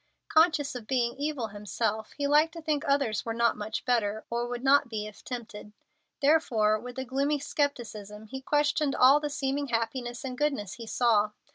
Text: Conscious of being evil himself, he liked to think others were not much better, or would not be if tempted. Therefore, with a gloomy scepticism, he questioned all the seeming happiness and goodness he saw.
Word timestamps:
Conscious 0.29 0.73
of 0.73 0.87
being 0.87 1.13
evil 1.17 1.49
himself, 1.49 2.13
he 2.13 2.25
liked 2.25 2.53
to 2.53 2.61
think 2.63 2.83
others 2.87 3.23
were 3.23 3.35
not 3.35 3.55
much 3.55 3.85
better, 3.85 4.25
or 4.31 4.47
would 4.47 4.63
not 4.63 4.89
be 4.89 5.05
if 5.05 5.23
tempted. 5.23 5.73
Therefore, 6.23 6.79
with 6.79 6.97
a 6.97 7.05
gloomy 7.05 7.37
scepticism, 7.37 8.25
he 8.25 8.41
questioned 8.41 8.95
all 8.95 9.19
the 9.19 9.29
seeming 9.29 9.67
happiness 9.67 10.23
and 10.25 10.35
goodness 10.35 10.73
he 10.73 10.87
saw. 10.87 11.33